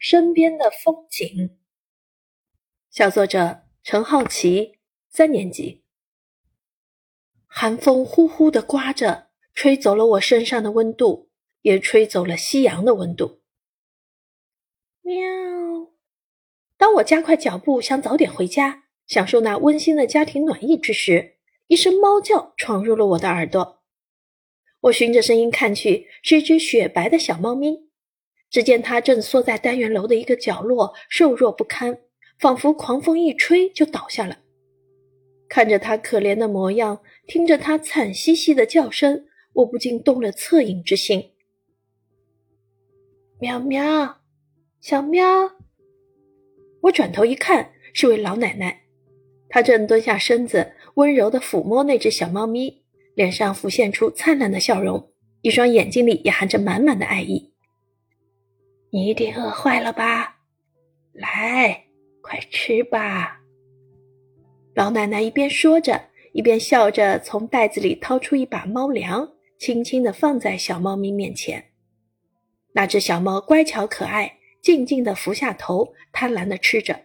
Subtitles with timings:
[0.00, 1.58] 身边的风景。
[2.88, 4.78] 小作者陈浩奇，
[5.10, 5.84] 三年级。
[7.46, 11.28] 寒风呼呼的刮着，吹走了我身上的温度，
[11.60, 13.42] 也吹走了夕阳的温度。
[15.02, 15.20] 喵！
[16.78, 21.36] 当我加快脚步，想早点回家，享受那温馨的家庭暖意之时，
[21.66, 23.82] 一声猫叫闯入了我的耳朵。
[24.80, 27.89] 我循着声音看去，是一只雪白的小猫咪。
[28.50, 31.98] 只见它正缩在单元楼的一个角落，瘦弱不堪，
[32.38, 34.38] 仿佛狂风一吹就倒下了。
[35.48, 41.30] 看着它可怜的模样，听着它惨兮兮的叫声，我不禁动了恻隐之心。
[43.38, 44.18] 喵喵，
[44.80, 45.24] 小喵！
[46.82, 48.82] 我转头一看，是位老奶奶，
[49.48, 52.82] 她正蹲下身子，温柔地抚摸那只小猫咪，
[53.14, 55.12] 脸上浮现出灿烂的笑容，
[55.42, 57.49] 一双眼睛里也含着满满的爱意。
[58.92, 60.36] 你一定饿坏了吧？
[61.12, 61.84] 来，
[62.22, 63.40] 快吃吧！
[64.74, 71.72] 老奶奶一边说着，一边笑着从袋子里掏出一把猫粮，轻轻地放在小猫咪面前。
[72.72, 77.00] 那只小猫乖巧可爱，静静地伏下头，贪婪地吃着，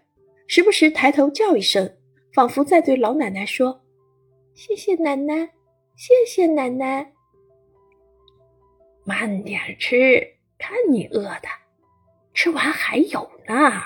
[0.47, 1.97] 时不时抬头叫一声，
[2.33, 3.83] 仿佛在对老奶奶说
[4.53, 5.49] ：“谢谢奶奶，
[5.95, 7.13] 谢谢奶奶。”
[9.05, 11.64] 慢点吃，看你饿的。
[12.36, 13.81] 吃完还有呢，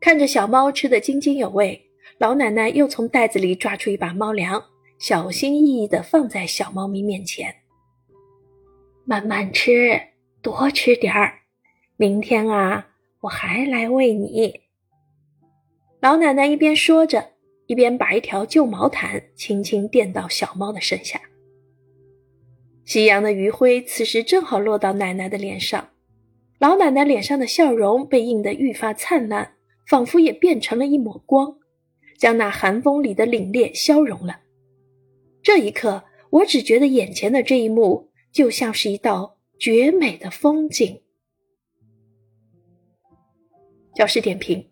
[0.00, 4.62] 看着小猫吃得津津有味，老奶奶又从袋子里抓出一把猫粮，
[4.98, 7.54] 小心翼翼地放在小猫咪面前。
[9.04, 10.00] 慢慢吃，
[10.42, 11.38] 多吃点儿，
[11.96, 12.88] 明天啊，
[13.20, 14.62] 我还来喂你。
[16.00, 17.34] 老奶奶一边说着，
[17.66, 21.20] 一边把一条旧毛毯轻轻垫到小猫的身下。
[22.84, 25.88] 夕阳的余晖此时正好落到奶奶的脸上。
[26.58, 29.54] 老奶奶脸上的笑容被映得愈发灿烂，
[29.86, 31.56] 仿佛也变成了一抹光，
[32.18, 34.40] 将那寒风里的凛冽消融了。
[35.40, 41.00] 这一刻，我只觉得眼前的这一幕就像是一道绝美的风景。
[43.94, 44.68] 教师点评：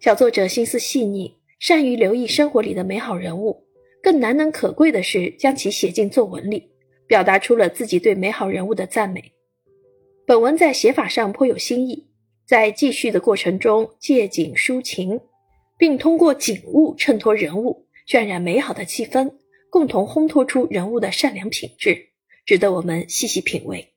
[0.00, 3.64] 小作者心思细腻，善于留意生活里的美好人物，
[4.02, 6.68] 更难能可贵的是将其写进作文里，
[7.06, 9.32] 表达出了自己对美好人物的赞美。
[10.28, 12.06] 本文在写法上颇有新意，
[12.44, 15.18] 在记叙的过程中借景抒情，
[15.78, 19.32] 并通过景物衬托人物，渲染美好的气氛，
[19.70, 22.10] 共同烘托出人物的善良品质，
[22.44, 23.94] 值得我们细细品味。